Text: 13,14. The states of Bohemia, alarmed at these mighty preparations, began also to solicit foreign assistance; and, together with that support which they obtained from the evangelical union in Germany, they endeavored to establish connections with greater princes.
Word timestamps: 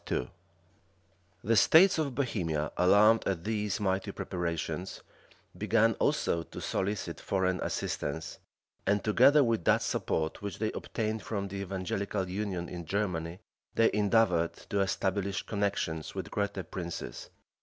13,14. 0.07 0.29
The 1.43 1.55
states 1.55 1.99
of 1.99 2.15
Bohemia, 2.15 2.71
alarmed 2.75 3.23
at 3.27 3.43
these 3.43 3.79
mighty 3.79 4.11
preparations, 4.11 5.03
began 5.55 5.93
also 5.99 6.41
to 6.41 6.59
solicit 6.59 7.19
foreign 7.21 7.59
assistance; 7.61 8.39
and, 8.87 9.03
together 9.03 9.43
with 9.43 9.63
that 9.65 9.83
support 9.83 10.41
which 10.41 10.57
they 10.57 10.71
obtained 10.71 11.21
from 11.21 11.49
the 11.49 11.57
evangelical 11.57 12.27
union 12.27 12.67
in 12.67 12.83
Germany, 12.87 13.41
they 13.75 13.91
endeavored 13.93 14.53
to 14.71 14.79
establish 14.79 15.43
connections 15.43 16.15
with 16.15 16.31
greater 16.31 16.63
princes. 16.63 17.29